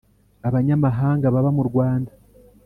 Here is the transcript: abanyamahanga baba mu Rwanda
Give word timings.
abanyamahanga 0.47 1.33
baba 1.33 1.51
mu 1.57 1.63
Rwanda 1.69 2.11